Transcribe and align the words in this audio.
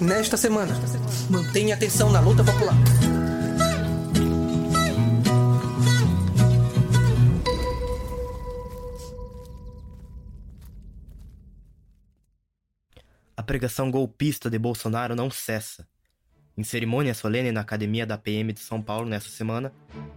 Nesta 0.00 0.36
semana, 0.36 0.74
mantenha 1.30 1.76
atenção 1.76 2.10
na 2.10 2.18
luta 2.18 2.42
popular. 2.42 2.74
A 13.36 13.42
pregação 13.42 13.90
golpista 13.90 14.50
de 14.50 14.58
Bolsonaro 14.58 15.14
não 15.14 15.30
cessa. 15.30 15.86
Em 16.56 16.64
cerimônia 16.64 17.14
solene 17.14 17.52
na 17.52 17.60
Academia 17.60 18.04
da 18.04 18.18
PM 18.18 18.52
de 18.52 18.60
São 18.60 18.82
Paulo 18.82 19.08
nesta 19.08 19.30
semana, 19.30 19.72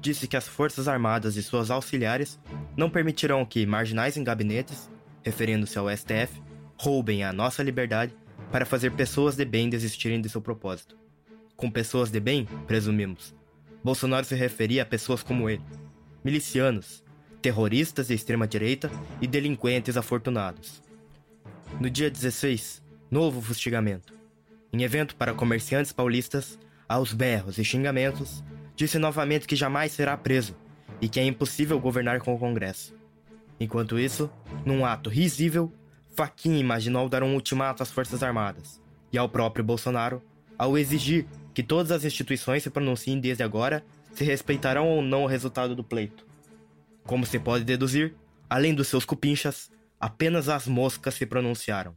disse 0.00 0.26
que 0.26 0.36
as 0.36 0.48
Forças 0.48 0.88
Armadas 0.88 1.36
e 1.36 1.42
suas 1.42 1.70
auxiliares 1.70 2.40
não 2.76 2.90
permitirão 2.90 3.44
que 3.44 3.64
marginais 3.66 4.16
em 4.16 4.24
gabinetes, 4.24 4.90
referindo-se 5.22 5.78
ao 5.78 5.88
STF, 5.88 6.42
roubem 6.76 7.22
a 7.22 7.32
nossa 7.32 7.62
liberdade 7.62 8.12
para 8.50 8.66
fazer 8.66 8.92
pessoas 8.92 9.36
de 9.36 9.44
bem 9.44 9.68
desistirem 9.68 10.20
de 10.20 10.28
seu 10.28 10.40
propósito. 10.40 10.96
Com 11.56 11.70
pessoas 11.70 12.10
de 12.10 12.18
bem, 12.20 12.46
presumimos. 12.66 13.34
Bolsonaro 13.82 14.26
se 14.26 14.34
referia 14.34 14.82
a 14.82 14.86
pessoas 14.86 15.22
como 15.22 15.48
ele: 15.48 15.62
milicianos, 16.24 17.04
terroristas 17.40 18.08
de 18.08 18.14
extrema-direita 18.14 18.90
e 19.20 19.26
delinquentes 19.26 19.96
afortunados. 19.96 20.82
No 21.80 21.88
dia 21.88 22.10
16, 22.10 22.82
novo 23.10 23.40
fustigamento. 23.40 24.12
Em 24.72 24.82
evento 24.82 25.16
para 25.16 25.34
comerciantes 25.34 25.92
paulistas, 25.92 26.58
aos 26.88 27.12
berros 27.12 27.58
e 27.58 27.64
xingamentos, 27.64 28.42
disse 28.74 28.98
novamente 28.98 29.46
que 29.46 29.56
jamais 29.56 29.92
será 29.92 30.16
preso 30.16 30.56
e 31.00 31.08
que 31.08 31.20
é 31.20 31.24
impossível 31.24 31.78
governar 31.78 32.20
com 32.20 32.34
o 32.34 32.38
Congresso. 32.38 32.94
Enquanto 33.58 33.98
isso, 33.98 34.30
num 34.64 34.84
ato 34.84 35.10
risível, 35.10 35.72
Fachin 36.14 36.58
imaginou 36.58 37.08
dar 37.08 37.22
um 37.22 37.34
ultimato 37.34 37.82
às 37.82 37.90
Forças 37.90 38.22
Armadas 38.22 38.80
e 39.12 39.18
ao 39.18 39.28
próprio 39.28 39.64
Bolsonaro 39.64 40.22
ao 40.58 40.76
exigir 40.76 41.26
que 41.54 41.62
todas 41.62 41.90
as 41.90 42.04
instituições 42.04 42.62
se 42.62 42.70
pronunciem 42.70 43.18
desde 43.18 43.42
agora 43.42 43.84
se 44.12 44.24
respeitarão 44.24 44.88
ou 44.88 45.02
não 45.02 45.24
o 45.24 45.26
resultado 45.26 45.74
do 45.74 45.84
pleito. 45.84 46.26
Como 47.04 47.24
se 47.24 47.38
pode 47.38 47.64
deduzir, 47.64 48.14
além 48.48 48.74
dos 48.74 48.88
seus 48.88 49.04
cupinchas, 49.04 49.70
apenas 49.98 50.48
as 50.48 50.66
moscas 50.66 51.14
se 51.14 51.26
pronunciaram. 51.26 51.96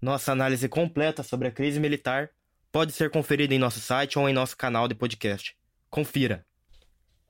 Nossa 0.00 0.32
análise 0.32 0.68
completa 0.68 1.22
sobre 1.22 1.48
a 1.48 1.50
crise 1.50 1.80
militar 1.80 2.30
pode 2.70 2.92
ser 2.92 3.10
conferida 3.10 3.54
em 3.54 3.58
nosso 3.58 3.80
site 3.80 4.18
ou 4.18 4.28
em 4.28 4.32
nosso 4.32 4.56
canal 4.56 4.88
de 4.88 4.94
podcast. 4.94 5.56
Confira. 5.88 6.44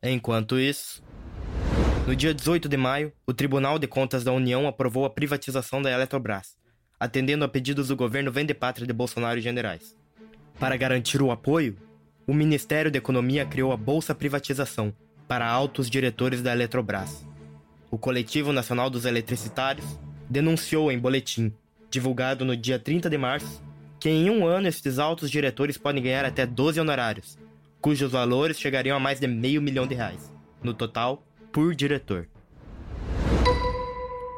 Enquanto 0.02 0.58
isso, 0.58 1.02
no 2.06 2.14
dia 2.14 2.34
18 2.34 2.68
de 2.68 2.76
maio, 2.76 3.12
o 3.26 3.32
Tribunal 3.32 3.78
de 3.78 3.86
Contas 3.86 4.22
da 4.22 4.32
União 4.32 4.68
aprovou 4.68 5.06
a 5.06 5.10
privatização 5.10 5.80
da 5.80 5.90
Eletrobras, 5.90 6.54
atendendo 7.00 7.44
a 7.44 7.48
pedidos 7.48 7.88
do 7.88 7.96
governo 7.96 8.30
Vendepátria 8.30 8.86
de 8.86 8.92
Bolsonaro 8.92 9.38
e 9.38 9.42
generais. 9.42 9.96
Para 10.60 10.76
garantir 10.76 11.22
o 11.22 11.30
apoio, 11.30 11.76
o 12.26 12.34
Ministério 12.34 12.90
da 12.90 12.98
Economia 12.98 13.46
criou 13.46 13.72
a 13.72 13.76
Bolsa 13.76 14.14
Privatização 14.14 14.94
para 15.26 15.48
altos 15.48 15.88
diretores 15.88 16.42
da 16.42 16.52
Eletrobras. 16.52 17.26
O 17.90 17.96
Coletivo 17.96 18.52
Nacional 18.52 18.90
dos 18.90 19.06
Eletricitários 19.06 19.98
denunciou 20.28 20.92
em 20.92 20.98
boletim 20.98 21.52
divulgado 21.90 22.44
no 22.44 22.56
dia 22.56 22.78
30 22.78 23.08
de 23.08 23.16
março, 23.16 23.62
que 23.98 24.10
em 24.10 24.28
um 24.28 24.46
ano 24.46 24.68
estes 24.68 24.98
altos 24.98 25.30
diretores 25.30 25.78
podem 25.78 26.02
ganhar 26.02 26.24
até 26.24 26.44
12 26.44 26.80
honorários, 26.80 27.38
cujos 27.80 28.12
valores 28.12 28.58
chegariam 28.58 28.96
a 28.96 29.00
mais 29.00 29.20
de 29.20 29.26
meio 29.26 29.62
milhão 29.62 29.86
de 29.86 29.94
reais, 29.94 30.30
no 30.62 30.74
total, 30.74 31.22
por 31.54 31.72
diretor. 31.72 32.26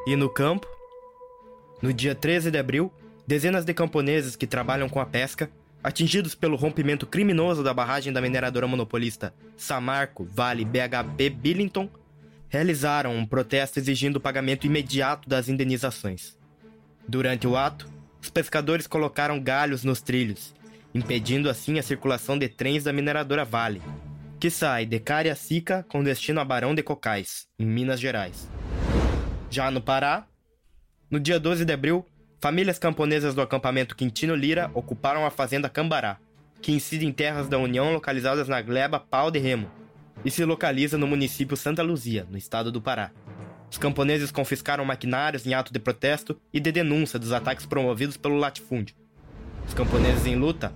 E 0.05 0.15
no 0.15 0.29
campo? 0.29 0.67
No 1.81 1.91
dia 1.91 2.13
13 2.13 2.51
de 2.51 2.59
abril, 2.59 2.93
dezenas 3.25 3.65
de 3.65 3.73
camponeses 3.73 4.35
que 4.35 4.45
trabalham 4.45 4.87
com 4.87 4.99
a 4.99 5.05
pesca, 5.05 5.49
atingidos 5.83 6.35
pelo 6.35 6.55
rompimento 6.55 7.07
criminoso 7.07 7.63
da 7.63 7.73
barragem 7.73 8.13
da 8.13 8.21
mineradora 8.21 8.67
monopolista 8.67 9.33
Samarco 9.57 10.25
Vale 10.25 10.63
BHP 10.63 11.31
Billington, 11.31 11.89
realizaram 12.49 13.15
um 13.15 13.25
protesto 13.25 13.79
exigindo 13.79 14.17
o 14.17 14.21
pagamento 14.21 14.67
imediato 14.67 15.27
das 15.27 15.49
indenizações. 15.49 16.37
Durante 17.07 17.47
o 17.47 17.57
ato, 17.57 17.89
os 18.21 18.29
pescadores 18.29 18.85
colocaram 18.85 19.41
galhos 19.41 19.83
nos 19.83 20.01
trilhos, 20.01 20.53
impedindo 20.93 21.49
assim 21.49 21.79
a 21.79 21.83
circulação 21.83 22.37
de 22.37 22.47
trens 22.47 22.83
da 22.83 22.93
mineradora 22.93 23.43
Vale, 23.43 23.81
que 24.39 24.51
sai 24.51 24.85
de 24.85 24.99
Cariacica 24.99 25.83
com 25.89 26.03
destino 26.03 26.39
a 26.39 26.45
Barão 26.45 26.75
de 26.75 26.83
Cocais, 26.83 27.47
em 27.57 27.65
Minas 27.65 27.99
Gerais. 27.99 28.47
Já 29.49 29.71
no 29.71 29.81
Pará, 29.81 30.27
no 31.09 31.19
dia 31.19 31.39
12 31.39 31.65
de 31.65 31.73
abril, 31.73 32.05
famílias 32.39 32.77
camponesas 32.77 33.33
do 33.33 33.41
acampamento 33.41 33.95
Quintino 33.95 34.35
Lira 34.35 34.69
ocuparam 34.75 35.25
a 35.25 35.31
fazenda 35.31 35.69
Cambará, 35.69 36.19
que 36.61 36.71
incide 36.71 37.05
em 37.05 37.11
terras 37.11 37.47
da 37.47 37.57
União 37.57 37.91
localizadas 37.91 38.47
na 38.47 38.61
gleba 38.61 38.99
Pau 38.99 39.31
de 39.31 39.39
Remo, 39.39 39.71
e 40.23 40.29
se 40.29 40.45
localiza 40.45 40.99
no 40.99 41.07
município 41.07 41.57
Santa 41.57 41.81
Luzia, 41.81 42.27
no 42.29 42.37
estado 42.37 42.71
do 42.71 42.81
Pará. 42.81 43.11
Os 43.71 43.79
camponeses 43.79 44.29
confiscaram 44.29 44.85
maquinários 44.85 45.47
em 45.47 45.55
ato 45.55 45.73
de 45.73 45.79
protesto 45.79 46.39
e 46.53 46.59
de 46.59 46.71
denúncia 46.71 47.17
dos 47.17 47.31
ataques 47.31 47.65
promovidos 47.65 48.17
pelo 48.17 48.37
latifúndio. 48.37 48.95
Os 49.67 49.73
camponeses 49.73 50.27
em 50.27 50.35
luta, 50.35 50.71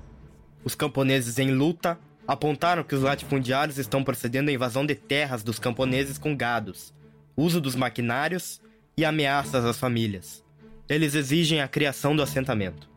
os 0.64 0.74
camponeses 0.74 1.38
em 1.38 1.52
luta 1.52 1.98
apontaram 2.32 2.82
que 2.82 2.96
os 2.96 3.02
latifundiários 3.02 3.78
estão 3.78 4.06
procedendo 4.06 4.48
à 4.48 4.54
invasão 4.54 4.86
de 4.86 4.96
terras 4.96 5.44
dos 5.44 5.60
camponeses 5.60 6.18
com 6.18 6.34
gados, 6.34 6.94
uso 7.36 7.60
dos 7.60 7.76
maquinários 7.76 8.62
e 8.96 9.04
ameaças 9.04 9.66
às 9.66 9.78
famílias. 9.78 10.42
Eles 10.88 11.14
exigem 11.14 11.60
a 11.60 11.68
criação 11.68 12.16
do 12.16 12.24
assentamento. 12.24 12.90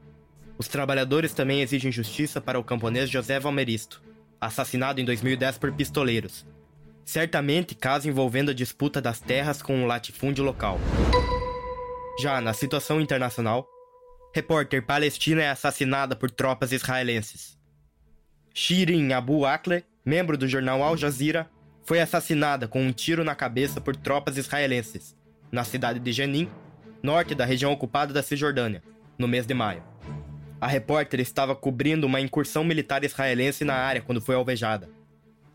Os 0.56 0.68
trabalhadores 0.68 1.34
também 1.34 1.62
exigem 1.62 1.90
justiça 1.90 2.40
para 2.40 2.60
o 2.60 2.62
camponês 2.62 3.10
José 3.10 3.40
Valmeristo, 3.40 4.00
assassinado 4.40 5.00
em 5.00 5.04
2010 5.04 5.58
por 5.58 5.72
pistoleiros, 5.72 6.46
certamente 7.04 7.74
caso 7.74 8.08
envolvendo 8.08 8.52
a 8.52 8.54
disputa 8.54 9.02
das 9.02 9.18
terras 9.18 9.60
com 9.60 9.82
o 9.82 9.86
latifúndio 9.86 10.44
local. 10.44 10.78
Já 12.20 12.40
na 12.40 12.52
situação 12.52 13.00
internacional, 13.00 13.66
repórter 14.32 14.86
palestina 14.86 15.42
é 15.42 15.50
assassinada 15.50 16.14
por 16.14 16.30
tropas 16.30 16.70
israelenses. 16.70 17.53
Shirin 18.56 19.12
Abu 19.12 19.44
Akleh, 19.44 19.82
membro 20.04 20.38
do 20.38 20.46
jornal 20.46 20.80
Al 20.80 20.96
Jazeera, 20.96 21.50
foi 21.82 22.00
assassinada 22.00 22.68
com 22.68 22.80
um 22.80 22.92
tiro 22.92 23.24
na 23.24 23.34
cabeça 23.34 23.80
por 23.80 23.96
tropas 23.96 24.36
israelenses, 24.36 25.16
na 25.50 25.64
cidade 25.64 25.98
de 25.98 26.12
Jenin, 26.12 26.48
norte 27.02 27.34
da 27.34 27.44
região 27.44 27.72
ocupada 27.72 28.14
da 28.14 28.22
Cisjordânia, 28.22 28.80
no 29.18 29.26
mês 29.26 29.44
de 29.44 29.52
maio. 29.52 29.82
A 30.60 30.68
repórter 30.68 31.18
estava 31.18 31.56
cobrindo 31.56 32.06
uma 32.06 32.20
incursão 32.20 32.62
militar 32.62 33.02
israelense 33.02 33.64
na 33.64 33.74
área 33.74 34.00
quando 34.00 34.20
foi 34.20 34.36
alvejada. 34.36 34.88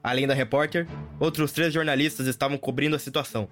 Além 0.04 0.28
da 0.28 0.34
repórter, 0.34 0.86
outros 1.22 1.54
três 1.54 1.74
jornalistas 1.74 2.28
estavam 2.28 2.58
cobrindo 2.58 2.98
a 2.98 3.00
situação, 3.00 3.48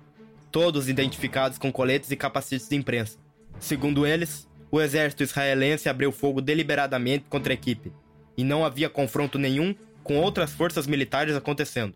todos 0.52 0.90
identificados 0.90 1.58
com 1.58 1.72
coletes 1.72 2.12
e 2.12 2.18
capacetes 2.18 2.68
de 2.68 2.76
imprensa. 2.76 3.18
Segundo 3.62 4.06
eles, 4.06 4.46
o 4.70 4.82
exército 4.82 5.24
israelense 5.24 5.88
abriu 5.88 6.12
fogo 6.12 6.42
deliberadamente 6.42 7.24
contra 7.30 7.54
a 7.54 7.56
equipe, 7.56 7.94
e 8.38 8.44
não 8.44 8.64
havia 8.64 8.90
confronto 8.90 9.40
nenhum 9.40 9.76
com 10.04 10.18
outras 10.18 10.54
forças 10.54 10.88
militares 10.88 11.36
acontecendo. 11.36 11.94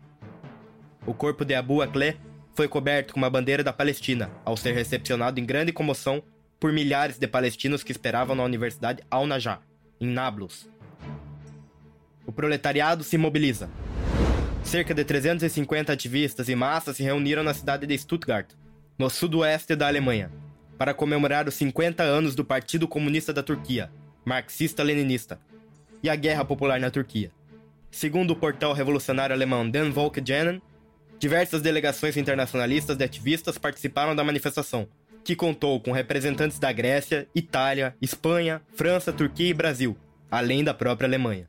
O 1.06 1.14
corpo 1.14 1.44
de 1.44 1.54
Abu 1.54 1.80
Akleh 1.80 2.16
foi 2.54 2.68
coberto 2.68 3.14
com 3.14 3.20
uma 3.20 3.30
bandeira 3.30 3.62
da 3.62 3.72
Palestina, 3.72 4.30
ao 4.44 4.56
ser 4.56 4.74
recepcionado 4.74 5.40
em 5.40 5.46
grande 5.46 5.72
comoção 5.72 6.22
por 6.60 6.72
milhares 6.72 7.18
de 7.18 7.26
palestinos 7.26 7.82
que 7.82 7.92
esperavam 7.92 8.36
na 8.36 8.44
Universidade 8.44 9.02
Al-Najah, 9.10 9.60
em 10.00 10.06
Nablus. 10.06 10.68
O 12.26 12.32
proletariado 12.32 13.02
se 13.02 13.16
mobiliza, 13.16 13.70
Cerca 14.64 14.94
de 14.94 15.04
350 15.04 15.92
ativistas 15.92 16.48
e 16.48 16.54
massas 16.54 16.96
se 16.96 17.02
reuniram 17.02 17.42
na 17.42 17.52
cidade 17.52 17.86
de 17.86 17.98
Stuttgart, 17.98 18.48
no 18.98 19.10
sudoeste 19.10 19.74
da 19.74 19.88
Alemanha, 19.88 20.30
para 20.78 20.94
comemorar 20.94 21.48
os 21.48 21.54
50 21.54 22.02
anos 22.02 22.34
do 22.34 22.44
Partido 22.44 22.88
Comunista 22.88 23.32
da 23.32 23.42
Turquia, 23.42 23.90
marxista-leninista, 24.24 25.40
e 26.02 26.10
a 26.10 26.16
Guerra 26.16 26.44
Popular 26.44 26.80
na 26.80 26.90
Turquia. 26.90 27.30
Segundo 27.90 28.32
o 28.32 28.36
portal 28.36 28.72
revolucionário 28.72 29.34
alemão 29.34 29.68
Den 29.68 29.90
Volkswagen, 29.90 30.60
diversas 31.18 31.62
delegações 31.62 32.16
internacionalistas 32.16 32.96
de 32.96 33.04
ativistas 33.04 33.58
participaram 33.58 34.16
da 34.16 34.24
manifestação, 34.24 34.88
que 35.22 35.36
contou 35.36 35.80
com 35.80 35.92
representantes 35.92 36.58
da 36.58 36.72
Grécia, 36.72 37.28
Itália, 37.34 37.96
Espanha, 38.00 38.62
França, 38.74 39.12
Turquia 39.12 39.50
e 39.50 39.54
Brasil, 39.54 39.96
além 40.30 40.64
da 40.64 40.74
própria 40.74 41.06
Alemanha. 41.06 41.48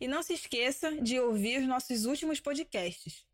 E 0.00 0.08
não 0.08 0.22
se 0.22 0.32
esqueça 0.32 1.00
de 1.00 1.20
ouvir 1.20 1.60
os 1.60 1.68
nossos 1.68 2.06
últimos 2.06 2.40
podcasts. 2.40 3.24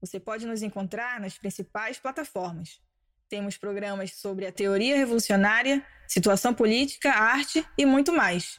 Você 0.00 0.20
pode 0.20 0.46
nos 0.46 0.62
encontrar 0.62 1.18
nas 1.20 1.38
principais 1.38 1.98
plataformas. 1.98 2.80
Temos 3.28 3.56
programas 3.56 4.12
sobre 4.14 4.46
a 4.46 4.52
teoria 4.52 4.96
revolucionária, 4.96 5.84
situação 6.06 6.54
política, 6.54 7.10
arte 7.10 7.64
e 7.76 7.84
muito 7.84 8.12
mais. 8.12 8.58